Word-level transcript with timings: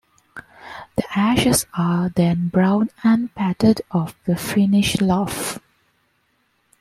The 0.95 1.03
ashes 1.15 1.67
are 1.77 2.09
then 2.09 2.47
blown 2.47 2.89
and 3.03 3.31
patted 3.35 3.83
off 3.91 4.15
the 4.25 4.35
finished 4.35 4.99
loaf. 4.99 5.59